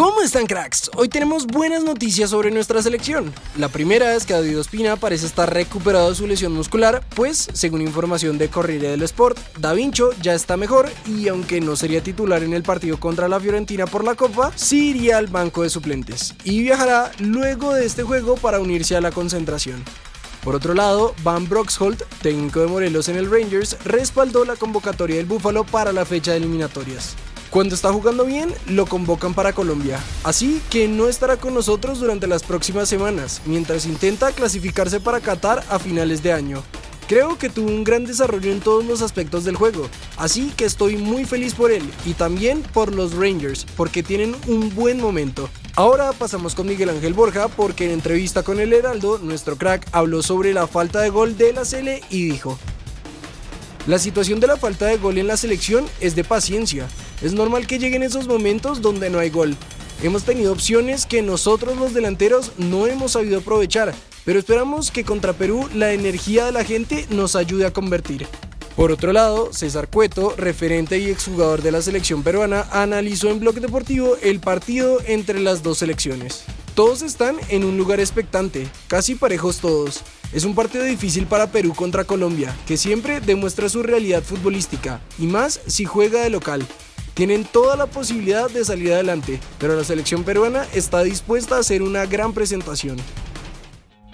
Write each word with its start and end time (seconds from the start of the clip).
¿Cómo 0.00 0.22
están 0.22 0.46
cracks? 0.46 0.90
Hoy 0.96 1.10
tenemos 1.10 1.46
buenas 1.46 1.84
noticias 1.84 2.30
sobre 2.30 2.50
nuestra 2.50 2.80
selección. 2.80 3.34
La 3.58 3.68
primera 3.68 4.14
es 4.14 4.24
que 4.24 4.32
David 4.32 4.58
Ospina 4.58 4.96
parece 4.96 5.26
estar 5.26 5.52
recuperado 5.52 6.08
de 6.08 6.14
su 6.14 6.26
lesión 6.26 6.54
muscular, 6.54 7.04
pues 7.14 7.50
según 7.52 7.82
información 7.82 8.38
de 8.38 8.48
Corriere 8.48 8.88
del 8.88 9.02
Sport, 9.02 9.36
Da 9.58 9.74
Vincio 9.74 10.12
ya 10.22 10.32
está 10.32 10.56
mejor 10.56 10.88
y 11.04 11.28
aunque 11.28 11.60
no 11.60 11.76
sería 11.76 12.02
titular 12.02 12.42
en 12.42 12.54
el 12.54 12.62
partido 12.62 12.98
contra 12.98 13.28
la 13.28 13.38
Fiorentina 13.38 13.86
por 13.86 14.02
la 14.02 14.14
Copa, 14.14 14.52
sí 14.54 14.88
iría 14.88 15.18
al 15.18 15.26
banco 15.26 15.64
de 15.64 15.68
suplentes 15.68 16.34
y 16.44 16.62
viajará 16.62 17.12
luego 17.18 17.74
de 17.74 17.84
este 17.84 18.02
juego 18.02 18.36
para 18.36 18.58
unirse 18.58 18.96
a 18.96 19.02
la 19.02 19.10
concentración. 19.10 19.84
Por 20.42 20.54
otro 20.54 20.72
lado, 20.72 21.14
Van 21.22 21.46
Broxholt, 21.46 22.04
técnico 22.22 22.60
de 22.60 22.68
Morelos 22.68 23.10
en 23.10 23.16
el 23.16 23.30
Rangers, 23.30 23.76
respaldó 23.84 24.46
la 24.46 24.56
convocatoria 24.56 25.16
del 25.16 25.26
Búfalo 25.26 25.64
para 25.64 25.92
la 25.92 26.06
fecha 26.06 26.30
de 26.30 26.38
eliminatorias. 26.38 27.16
Cuando 27.50 27.74
está 27.74 27.92
jugando 27.92 28.24
bien, 28.24 28.54
lo 28.68 28.86
convocan 28.86 29.34
para 29.34 29.52
Colombia, 29.52 29.98
así 30.22 30.62
que 30.70 30.86
no 30.86 31.08
estará 31.08 31.36
con 31.36 31.52
nosotros 31.52 31.98
durante 31.98 32.28
las 32.28 32.44
próximas 32.44 32.88
semanas, 32.88 33.42
mientras 33.44 33.86
intenta 33.86 34.30
clasificarse 34.30 35.00
para 35.00 35.18
Qatar 35.18 35.64
a 35.68 35.80
finales 35.80 36.22
de 36.22 36.32
año. 36.32 36.62
Creo 37.08 37.38
que 37.38 37.50
tuvo 37.50 37.68
un 37.68 37.82
gran 37.82 38.04
desarrollo 38.04 38.52
en 38.52 38.60
todos 38.60 38.84
los 38.84 39.02
aspectos 39.02 39.42
del 39.42 39.56
juego, 39.56 39.88
así 40.16 40.52
que 40.56 40.64
estoy 40.64 40.96
muy 40.96 41.24
feliz 41.24 41.54
por 41.54 41.72
él 41.72 41.82
y 42.06 42.14
también 42.14 42.62
por 42.62 42.94
los 42.94 43.14
Rangers, 43.14 43.66
porque 43.76 44.04
tienen 44.04 44.36
un 44.46 44.72
buen 44.72 45.00
momento. 45.00 45.50
Ahora 45.74 46.12
pasamos 46.12 46.54
con 46.54 46.68
Miguel 46.68 46.90
Ángel 46.90 47.14
Borja 47.14 47.48
porque 47.48 47.86
en 47.86 47.90
entrevista 47.90 48.44
con 48.44 48.60
el 48.60 48.72
Heraldo, 48.72 49.18
nuestro 49.18 49.56
crack 49.56 49.88
habló 49.90 50.22
sobre 50.22 50.54
la 50.54 50.68
falta 50.68 51.00
de 51.00 51.10
gol 51.10 51.36
de 51.36 51.52
la 51.52 51.64
Cele 51.64 52.00
y 52.10 52.26
dijo, 52.26 52.56
la 53.88 53.98
situación 53.98 54.38
de 54.38 54.46
la 54.46 54.56
falta 54.56 54.86
de 54.86 54.98
gol 54.98 55.18
en 55.18 55.26
la 55.26 55.36
selección 55.36 55.84
es 56.00 56.14
de 56.14 56.22
paciencia. 56.22 56.86
Es 57.22 57.34
normal 57.34 57.66
que 57.66 57.78
lleguen 57.78 58.02
esos 58.02 58.26
momentos 58.26 58.80
donde 58.80 59.10
no 59.10 59.18
hay 59.18 59.30
gol. 59.30 59.56
Hemos 60.02 60.24
tenido 60.24 60.52
opciones 60.52 61.04
que 61.04 61.20
nosotros 61.20 61.76
los 61.76 61.92
delanteros 61.92 62.52
no 62.56 62.86
hemos 62.86 63.12
sabido 63.12 63.40
aprovechar, 63.40 63.94
pero 64.24 64.38
esperamos 64.38 64.90
que 64.90 65.04
contra 65.04 65.34
Perú 65.34 65.68
la 65.74 65.92
energía 65.92 66.46
de 66.46 66.52
la 66.52 66.64
gente 66.64 67.06
nos 67.10 67.36
ayude 67.36 67.66
a 67.66 67.72
convertir. 67.72 68.26
Por 68.74 68.92
otro 68.92 69.12
lado, 69.12 69.52
César 69.52 69.88
Cueto, 69.88 70.34
referente 70.38 70.98
y 70.98 71.10
exjugador 71.10 71.60
de 71.60 71.72
la 71.72 71.82
selección 71.82 72.22
peruana, 72.22 72.66
analizó 72.70 73.28
en 73.28 73.40
Bloque 73.40 73.60
Deportivo 73.60 74.16
el 74.22 74.40
partido 74.40 74.98
entre 75.06 75.40
las 75.40 75.62
dos 75.62 75.78
selecciones. 75.78 76.44
Todos 76.74 77.02
están 77.02 77.36
en 77.50 77.64
un 77.64 77.76
lugar 77.76 78.00
expectante, 78.00 78.66
casi 78.86 79.16
parejos 79.16 79.58
todos. 79.58 80.00
Es 80.32 80.44
un 80.44 80.54
partido 80.54 80.84
difícil 80.84 81.26
para 81.26 81.52
Perú 81.52 81.74
contra 81.74 82.04
Colombia, 82.04 82.56
que 82.66 82.78
siempre 82.78 83.20
demuestra 83.20 83.68
su 83.68 83.82
realidad 83.82 84.22
futbolística, 84.22 85.02
y 85.18 85.26
más 85.26 85.60
si 85.66 85.84
juega 85.84 86.22
de 86.22 86.30
local. 86.30 86.66
Tienen 87.14 87.44
toda 87.44 87.76
la 87.76 87.86
posibilidad 87.86 88.50
de 88.50 88.64
salir 88.64 88.92
adelante, 88.92 89.40
pero 89.58 89.76
la 89.76 89.84
selección 89.84 90.24
peruana 90.24 90.66
está 90.74 91.02
dispuesta 91.02 91.56
a 91.56 91.60
hacer 91.60 91.82
una 91.82 92.06
gran 92.06 92.32
presentación. 92.32 92.96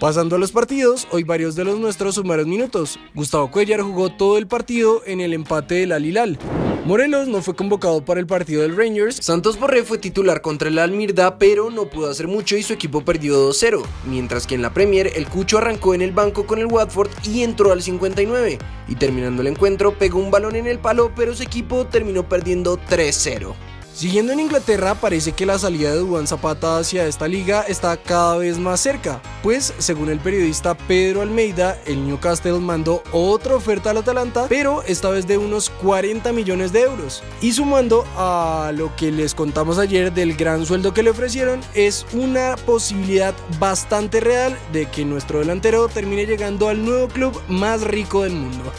Pasando 0.01 0.37
a 0.37 0.39
los 0.39 0.53
partidos, 0.53 1.09
hoy 1.11 1.23
varios 1.23 1.55
de 1.55 1.65
los 1.65 1.79
nuestros 1.79 2.17
sumaron 2.17 2.51
minutos. 2.51 2.99
Gustavo 3.15 3.51
Cuellar 3.51 3.81
jugó 3.81 4.11
todo 4.11 4.37
el 4.37 4.47
partido 4.47 5.03
en 5.07 5.21
el 5.21 5.33
empate 5.33 5.77
del 5.77 5.93
Alilal. 5.93 6.39
Morelos 6.87 7.27
no 7.27 7.43
fue 7.43 7.57
convocado 7.57 8.05
para 8.05 8.21
el 8.21 8.29
partido 8.29 8.63
del 8.63 8.77
Rangers. 8.77 9.17
Santos 9.17 9.59
Borré 9.59 9.83
fue 9.83 9.99
titular 9.99 10.41
contra 10.41 10.69
el 10.69 10.79
Almirda, 10.79 11.37
pero 11.37 11.69
no 11.69 11.87
pudo 11.87 12.09
hacer 12.09 12.29
mucho 12.29 12.57
y 12.57 12.63
su 12.63 12.73
equipo 12.73 13.05
perdió 13.05 13.51
2-0. 13.51 13.83
Mientras 14.05 14.47
que 14.47 14.55
en 14.55 14.63
la 14.63 14.73
Premier, 14.73 15.11
el 15.17 15.27
Cucho 15.27 15.59
arrancó 15.59 15.95
en 15.95 16.03
el 16.03 16.13
banco 16.13 16.47
con 16.47 16.61
el 16.61 16.67
Watford 16.67 17.11
y 17.25 17.43
entró 17.43 17.73
al 17.73 17.83
59. 17.83 18.59
Y 18.87 18.95
terminando 18.95 19.43
el 19.43 19.49
encuentro, 19.49 19.99
pegó 19.99 20.21
un 20.21 20.31
balón 20.31 20.55
en 20.55 20.69
el 20.69 20.79
palo, 20.79 21.11
pero 21.17 21.35
su 21.35 21.43
equipo 21.43 21.87
terminó 21.87 22.29
perdiendo 22.29 22.79
3-0. 22.79 23.53
Siguiendo 23.97 24.35
en 24.35 24.41
Inglaterra, 24.41 24.95
parece 24.95 25.33
que 25.33 25.47
la 25.47 25.59
salida 25.59 25.91
de 25.91 26.01
Duan 26.01 26.27
Zapata 26.27 26.77
hacia 26.77 27.07
esta 27.07 27.27
liga 27.27 27.63
está 27.63 27.97
cada 27.97 28.37
vez 28.37 28.59
más 28.59 28.79
cerca, 28.79 29.23
pues 29.43 29.73
según 29.79 30.11
el 30.11 30.19
periodista 30.21 30.77
Pedro 30.77 31.23
Almeida, 31.23 31.81
el 31.87 32.07
Newcastle 32.07 32.61
mandó 32.61 33.03
otra 33.11 33.57
oferta 33.57 33.89
al 33.89 33.97
Atalanta, 33.97 34.49
pero 34.51 34.83
esta 34.83 35.09
vez 35.09 35.27
de 35.27 35.39
unos 35.39 35.71
40 35.71 36.31
millones 36.35 36.75
de 36.75 36.83
euros. 36.83 37.23
Y 37.41 37.55
sumando 37.55 38.05
a 38.19 38.71
lo 38.77 38.95
que 38.97 39.11
les 39.11 39.35
contamos 39.35 39.79
ayer 39.79 40.13
del 40.13 40.37
gran 40.37 40.67
sueldo 40.67 40.93
que 40.93 41.03
le 41.03 41.09
ofrecieron, 41.09 41.63
es 41.73 42.05
una 42.13 42.57
posibilidad 42.67 43.35
bastante 43.59 44.21
real 44.21 44.59
de 44.75 44.91
que 44.91 45.07
nuestro 45.07 45.39
delantero 45.39 45.89
termine 45.89 46.27
llegando 46.27 46.69
al 46.69 46.85
nuevo 46.85 47.09
club 47.09 47.41
más 47.49 47.81
rico 47.81 48.25
del 48.25 48.35
mundo. 48.35 48.71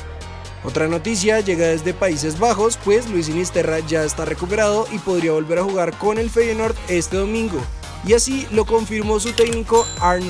Otra 0.68 0.90
noticia 0.90 1.40
llega 1.40 1.68
desde 1.68 1.94
Países 1.94 2.40
Bajos, 2.40 2.78
pues 2.84 3.10
Luis 3.10 3.28
Sinisterra 3.28 3.80
ya 3.80 4.04
está 4.04 4.26
recuperado 4.26 4.86
y 4.92 4.98
podría 4.98 5.32
volver 5.32 5.60
a 5.60 5.64
jugar 5.64 5.98
con 5.98 6.18
el 6.18 6.30
Feyenoord 6.30 6.76
este 6.90 7.16
domingo. 7.16 7.58
Y 8.06 8.12
así 8.12 8.46
lo 8.52 8.66
confirmó 8.66 9.18
su 9.22 9.32
técnico 9.32 9.88
Arne. 10.02 10.28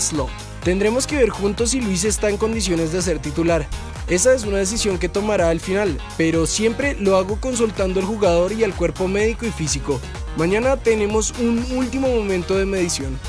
Tendremos 0.64 1.08
que 1.08 1.16
ver 1.16 1.30
juntos 1.30 1.72
si 1.72 1.82
Luis 1.82 2.04
está 2.04 2.30
en 2.30 2.38
condiciones 2.38 2.92
de 2.92 3.02
ser 3.02 3.18
titular. 3.18 3.66
Esa 4.10 4.36
es 4.36 4.44
una 4.44 4.60
decisión 4.60 5.00
que 5.00 5.10
tomará 5.10 5.50
al 5.50 5.60
final, 5.60 6.00
pero 6.18 6.46
siempre 6.46 6.96
lo 7.00 7.18
hago 7.18 7.42
consultando 7.42 8.00
al 8.00 8.06
jugador 8.06 8.52
y 8.52 8.64
al 8.64 8.76
cuerpo 8.76 9.08
médico 9.08 9.48
y 9.48 9.50
físico. 9.50 10.00
Mañana 10.38 10.78
tenemos 10.78 11.34
un 11.40 11.66
último 11.76 12.10
momento 12.10 12.56
de 12.56 12.68
medición. 12.68 13.20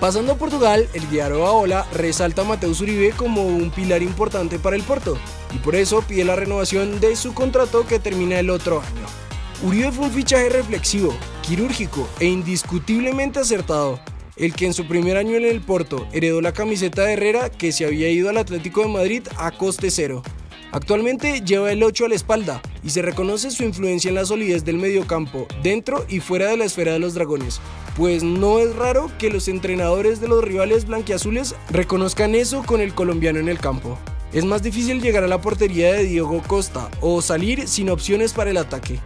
Pasando 0.00 0.32
a 0.32 0.36
Portugal, 0.36 0.86
el 0.92 1.08
diario 1.08 1.46
Aola 1.46 1.86
resalta 1.94 2.42
a 2.42 2.44
Mateus 2.44 2.82
Uribe 2.82 3.12
como 3.12 3.46
un 3.46 3.70
pilar 3.70 4.02
importante 4.02 4.58
para 4.58 4.76
el 4.76 4.82
Porto 4.82 5.16
y 5.52 5.58
por 5.58 5.74
eso 5.74 6.02
pide 6.06 6.24
la 6.24 6.36
renovación 6.36 7.00
de 7.00 7.16
su 7.16 7.34
contrato 7.34 7.86
que 7.86 7.98
termina 7.98 8.38
el 8.38 8.50
otro 8.50 8.80
año. 8.80 9.06
Uribe 9.62 9.92
fue 9.92 10.06
un 10.06 10.12
fichaje 10.12 10.48
reflexivo, 10.48 11.14
quirúrgico 11.42 12.08
e 12.18 12.26
indiscutiblemente 12.26 13.40
acertado. 13.40 14.00
El 14.36 14.54
que 14.54 14.66
en 14.66 14.72
su 14.72 14.86
primer 14.86 15.18
año 15.18 15.36
en 15.36 15.44
el 15.44 15.60
Porto 15.60 16.08
heredó 16.12 16.40
la 16.40 16.52
camiseta 16.52 17.02
de 17.02 17.12
Herrera 17.12 17.50
que 17.50 17.72
se 17.72 17.84
había 17.84 18.08
ido 18.08 18.30
al 18.30 18.38
Atlético 18.38 18.80
de 18.82 18.88
Madrid 18.88 19.22
a 19.36 19.50
coste 19.50 19.90
cero. 19.90 20.22
Actualmente 20.72 21.42
lleva 21.42 21.72
el 21.72 21.82
8 21.82 22.04
a 22.04 22.08
la 22.08 22.14
espalda 22.14 22.62
y 22.82 22.90
se 22.90 23.02
reconoce 23.02 23.50
su 23.50 23.64
influencia 23.64 24.08
en 24.08 24.14
la 24.14 24.24
solidez 24.24 24.64
del 24.64 24.78
mediocampo, 24.78 25.48
dentro 25.62 26.06
y 26.08 26.20
fuera 26.20 26.48
de 26.48 26.56
la 26.56 26.64
esfera 26.64 26.92
de 26.92 27.00
los 27.00 27.14
dragones, 27.14 27.60
pues 27.96 28.22
no 28.22 28.60
es 28.60 28.74
raro 28.76 29.10
que 29.18 29.30
los 29.30 29.48
entrenadores 29.48 30.20
de 30.20 30.28
los 30.28 30.44
rivales 30.44 30.86
blanquiazules 30.86 31.56
reconozcan 31.70 32.34
eso 32.34 32.62
con 32.64 32.80
el 32.80 32.94
colombiano 32.94 33.40
en 33.40 33.48
el 33.48 33.58
campo. 33.58 33.98
Es 34.32 34.44
más 34.44 34.62
difícil 34.62 35.00
llegar 35.00 35.24
a 35.24 35.28
la 35.28 35.40
portería 35.40 35.92
de 35.92 36.04
Diego 36.04 36.40
Costa 36.46 36.88
o 37.00 37.20
salir 37.20 37.66
sin 37.66 37.90
opciones 37.90 38.32
para 38.32 38.50
el 38.50 38.58
ataque. 38.58 39.00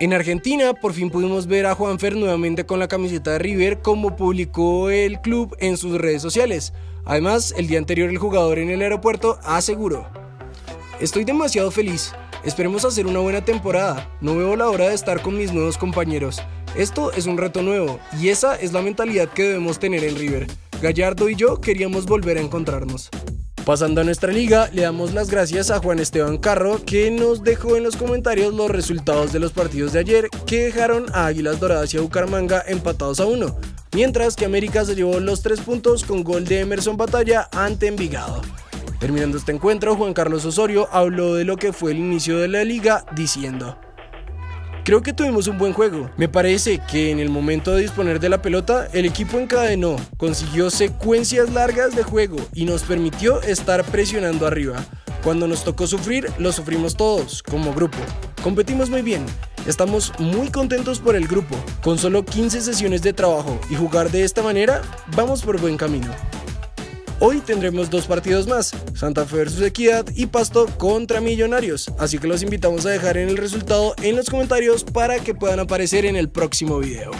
En 0.00 0.14
Argentina 0.14 0.72
por 0.72 0.94
fin 0.94 1.10
pudimos 1.10 1.46
ver 1.48 1.66
a 1.66 1.74
Juanfer 1.74 2.16
nuevamente 2.16 2.64
con 2.64 2.78
la 2.78 2.88
camiseta 2.88 3.32
de 3.32 3.40
River 3.40 3.80
como 3.80 4.16
publicó 4.16 4.88
el 4.88 5.20
club 5.20 5.54
en 5.58 5.76
sus 5.76 5.98
redes 5.98 6.22
sociales. 6.22 6.72
Además, 7.04 7.52
el 7.58 7.66
día 7.66 7.78
anterior 7.78 8.08
el 8.08 8.18
jugador 8.18 8.58
en 8.58 8.70
el 8.70 8.80
aeropuerto 8.80 9.38
aseguró, 9.42 10.06
Estoy 11.00 11.24
demasiado 11.24 11.70
feliz, 11.70 12.12
esperemos 12.42 12.84
hacer 12.84 13.06
una 13.06 13.20
buena 13.20 13.44
temporada, 13.44 14.10
no 14.20 14.36
veo 14.36 14.56
la 14.56 14.68
hora 14.68 14.88
de 14.88 14.94
estar 14.94 15.20
con 15.20 15.36
mis 15.36 15.52
nuevos 15.52 15.76
compañeros. 15.76 16.40
Esto 16.74 17.12
es 17.12 17.26
un 17.26 17.36
reto 17.36 17.62
nuevo 17.62 17.98
y 18.20 18.28
esa 18.28 18.56
es 18.56 18.72
la 18.72 18.82
mentalidad 18.82 19.28
que 19.28 19.42
debemos 19.42 19.78
tener 19.78 20.04
en 20.04 20.16
River. 20.16 20.46
Gallardo 20.82 21.28
y 21.28 21.36
yo 21.36 21.60
queríamos 21.60 22.06
volver 22.06 22.38
a 22.38 22.40
encontrarnos. 22.40 23.08
Pasando 23.64 24.00
a 24.00 24.04
nuestra 24.04 24.32
liga, 24.32 24.70
le 24.72 24.82
damos 24.82 25.12
las 25.12 25.30
gracias 25.30 25.70
a 25.70 25.78
Juan 25.78 25.98
Esteban 25.98 26.38
Carro 26.38 26.84
que 26.84 27.10
nos 27.10 27.42
dejó 27.42 27.76
en 27.76 27.82
los 27.82 27.96
comentarios 27.96 28.54
los 28.54 28.70
resultados 28.70 29.32
de 29.32 29.40
los 29.40 29.52
partidos 29.52 29.92
de 29.92 29.98
ayer 29.98 30.28
que 30.46 30.64
dejaron 30.64 31.06
a 31.12 31.26
Águilas 31.26 31.60
Doradas 31.60 31.92
y 31.92 31.98
a 31.98 32.00
Bucaramanga 32.00 32.62
empatados 32.66 33.20
a 33.20 33.26
uno 33.26 33.56
mientras 33.92 34.36
que 34.36 34.44
América 34.44 34.84
se 34.84 34.94
llevó 34.94 35.18
los 35.20 35.42
tres 35.42 35.60
puntos 35.60 36.04
con 36.04 36.24
gol 36.24 36.44
de 36.44 36.60
Emerson 36.60 36.96
Batalla 36.96 37.48
ante 37.52 37.86
Envigado. 37.86 38.42
Terminando 38.98 39.38
este 39.38 39.52
encuentro, 39.52 39.96
Juan 39.96 40.12
Carlos 40.12 40.44
Osorio 40.44 40.88
habló 40.90 41.34
de 41.34 41.44
lo 41.44 41.56
que 41.56 41.72
fue 41.72 41.92
el 41.92 41.98
inicio 41.98 42.38
de 42.38 42.48
la 42.48 42.64
liga 42.64 43.04
diciendo, 43.14 43.78
Creo 44.88 45.02
que 45.02 45.12
tuvimos 45.12 45.46
un 45.48 45.58
buen 45.58 45.74
juego. 45.74 46.08
Me 46.16 46.30
parece 46.30 46.80
que 46.90 47.10
en 47.10 47.18
el 47.18 47.28
momento 47.28 47.74
de 47.74 47.82
disponer 47.82 48.20
de 48.20 48.30
la 48.30 48.40
pelota, 48.40 48.88
el 48.94 49.04
equipo 49.04 49.38
encadenó, 49.38 49.96
consiguió 50.16 50.70
secuencias 50.70 51.52
largas 51.52 51.94
de 51.94 52.02
juego 52.02 52.38
y 52.54 52.64
nos 52.64 52.84
permitió 52.84 53.42
estar 53.42 53.84
presionando 53.84 54.46
arriba. 54.46 54.82
Cuando 55.22 55.46
nos 55.46 55.62
tocó 55.62 55.86
sufrir, 55.86 56.32
lo 56.38 56.52
sufrimos 56.52 56.96
todos, 56.96 57.42
como 57.42 57.74
grupo. 57.74 57.98
Competimos 58.42 58.88
muy 58.88 59.02
bien, 59.02 59.26
Estamos 59.66 60.14
muy 60.18 60.48
contentos 60.48 60.98
por 60.98 61.14
el 61.14 61.28
grupo. 61.28 61.54
Con 61.82 61.98
solo 61.98 62.24
15 62.24 62.62
sesiones 62.62 63.02
de 63.02 63.12
trabajo 63.12 63.60
y 63.68 63.74
jugar 63.74 64.10
de 64.10 64.24
esta 64.24 64.42
manera, 64.42 64.80
vamos 65.14 65.42
por 65.42 65.60
buen 65.60 65.76
camino. 65.76 66.08
Hoy 67.20 67.40
tendremos 67.40 67.90
dos 67.90 68.06
partidos 68.06 68.46
más, 68.46 68.72
Santa 68.94 69.26
Fe 69.26 69.42
vs 69.42 69.60
Equidad 69.62 70.06
y 70.14 70.26
Pasto 70.26 70.66
contra 70.78 71.20
Millonarios, 71.20 71.90
así 71.98 72.16
que 72.20 72.28
los 72.28 72.44
invitamos 72.44 72.86
a 72.86 72.90
dejar 72.90 73.16
en 73.16 73.28
el 73.28 73.36
resultado 73.36 73.96
en 74.04 74.14
los 74.14 74.30
comentarios 74.30 74.84
para 74.84 75.18
que 75.18 75.34
puedan 75.34 75.58
aparecer 75.58 76.06
en 76.06 76.14
el 76.14 76.28
próximo 76.28 76.78
video. 76.78 77.10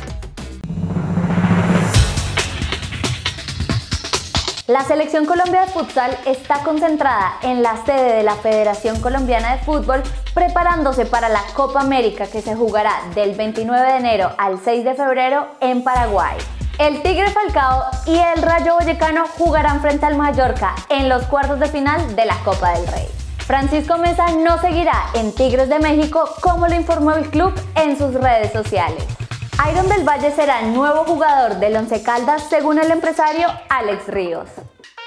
La 4.68 4.84
selección 4.84 5.26
Colombia 5.26 5.62
de 5.62 5.72
futsal 5.72 6.16
está 6.26 6.62
concentrada 6.62 7.40
en 7.42 7.64
la 7.64 7.84
sede 7.84 8.18
de 8.18 8.22
la 8.22 8.36
Federación 8.36 9.00
Colombiana 9.00 9.56
de 9.56 9.64
Fútbol 9.64 10.04
preparándose 10.32 11.06
para 11.06 11.28
la 11.28 11.42
Copa 11.54 11.80
América 11.80 12.28
que 12.28 12.40
se 12.40 12.54
jugará 12.54 13.02
del 13.16 13.34
29 13.34 13.92
de 13.92 13.98
enero 13.98 14.30
al 14.38 14.60
6 14.62 14.84
de 14.84 14.94
febrero 14.94 15.48
en 15.60 15.82
Paraguay. 15.82 16.36
El 16.78 17.02
Tigre 17.02 17.28
Falcao 17.32 17.86
y 18.06 18.14
el 18.14 18.40
Rayo 18.40 18.74
Boyacano 18.74 19.26
jugarán 19.36 19.82
frente 19.82 20.06
al 20.06 20.16
Mallorca 20.16 20.76
en 20.88 21.08
los 21.08 21.24
cuartos 21.24 21.58
de 21.58 21.66
final 21.66 22.14
de 22.14 22.24
la 22.24 22.38
Copa 22.44 22.70
del 22.70 22.86
Rey. 22.86 23.08
Francisco 23.38 23.98
Mesa 23.98 24.30
no 24.30 24.60
seguirá 24.60 25.10
en 25.14 25.34
Tigres 25.34 25.68
de 25.68 25.80
México 25.80 26.32
como 26.40 26.68
lo 26.68 26.76
informó 26.76 27.14
el 27.14 27.30
club 27.30 27.52
en 27.74 27.98
sus 27.98 28.14
redes 28.14 28.52
sociales. 28.52 29.02
Iron 29.68 29.88
del 29.88 30.04
Valle 30.08 30.30
será 30.30 30.62
nuevo 30.62 31.02
jugador 31.04 31.56
del 31.56 31.74
Once 31.74 32.00
Caldas 32.00 32.44
según 32.48 32.78
el 32.78 32.92
empresario 32.92 33.48
Alex 33.70 34.06
Ríos. 34.06 34.48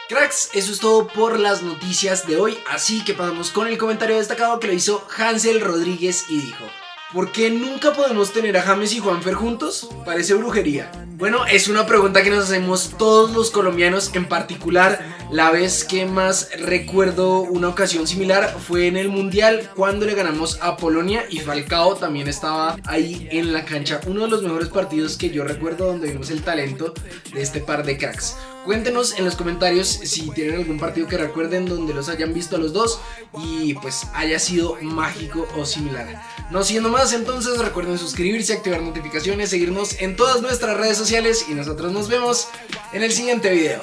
Cracks, 0.09 0.49
eso 0.53 0.73
es 0.73 0.79
todo 0.81 1.07
por 1.07 1.39
las 1.39 1.61
noticias 1.61 2.27
de 2.27 2.35
hoy, 2.35 2.57
así 2.69 3.01
que 3.05 3.13
pasamos 3.13 3.49
con 3.51 3.69
el 3.69 3.77
comentario 3.77 4.17
destacado 4.17 4.59
que 4.59 4.67
lo 4.67 4.73
hizo 4.73 5.07
Hansel 5.17 5.61
Rodríguez 5.61 6.25
y 6.27 6.41
dijo 6.41 6.65
¿Por 7.13 7.33
qué 7.33 7.49
nunca 7.49 7.91
podemos 7.91 8.31
tener 8.31 8.55
a 8.55 8.61
James 8.61 8.93
y 8.93 8.99
Juanfer 8.99 9.33
juntos? 9.33 9.89
Parece 10.05 10.33
brujería. 10.33 10.89
Bueno, 11.17 11.45
es 11.45 11.67
una 11.67 11.85
pregunta 11.85 12.23
que 12.23 12.29
nos 12.29 12.45
hacemos 12.45 12.95
todos 12.97 13.31
los 13.31 13.51
colombianos, 13.51 14.15
en 14.15 14.25
particular 14.25 15.03
la 15.29 15.51
vez 15.51 15.83
que 15.83 16.05
más 16.05 16.49
recuerdo 16.59 17.41
una 17.41 17.67
ocasión 17.67 18.07
similar 18.07 18.57
fue 18.59 18.87
en 18.87 18.95
el 18.95 19.09
Mundial 19.09 19.69
cuando 19.75 20.05
le 20.05 20.15
ganamos 20.15 20.59
a 20.61 20.77
Polonia 20.77 21.25
y 21.29 21.39
Falcao 21.39 21.95
también 21.95 22.29
estaba 22.29 22.77
ahí 22.85 23.27
en 23.31 23.51
la 23.51 23.65
cancha. 23.65 23.99
Uno 24.07 24.23
de 24.23 24.29
los 24.29 24.41
mejores 24.41 24.69
partidos 24.69 25.17
que 25.17 25.29
yo 25.29 25.43
recuerdo 25.43 25.87
donde 25.87 26.11
vimos 26.11 26.29
el 26.31 26.43
talento 26.43 26.93
de 27.33 27.41
este 27.41 27.59
par 27.59 27.85
de 27.85 27.97
cracks. 27.97 28.35
Cuéntenos 28.65 29.17
en 29.17 29.25
los 29.25 29.35
comentarios 29.35 29.87
si 29.87 30.29
tienen 30.31 30.55
algún 30.55 30.79
partido 30.79 31.07
que 31.07 31.17
recuerden 31.17 31.65
donde 31.65 31.93
los 31.93 32.09
hayan 32.09 32.33
visto 32.33 32.55
a 32.55 32.59
los 32.59 32.73
dos 32.73 32.99
y 33.43 33.73
pues 33.75 34.07
haya 34.13 34.37
sido 34.39 34.77
mágico 34.81 35.47
o 35.57 35.65
similar. 35.65 36.21
No 36.51 36.63
siendo 36.63 36.89
más, 36.89 37.13
entonces 37.13 37.57
recuerden 37.57 37.97
suscribirse, 37.97 38.53
activar 38.53 38.81
notificaciones, 38.81 39.49
seguirnos 39.49 39.99
en 39.99 40.15
todas 40.15 40.41
nuestras 40.41 40.77
redes 40.77 40.97
sociales 40.97 41.45
y 41.49 41.53
nosotros 41.53 41.91
nos 41.91 42.07
vemos 42.07 42.47
en 42.93 43.03
el 43.03 43.11
siguiente 43.11 43.49
video. 43.51 43.81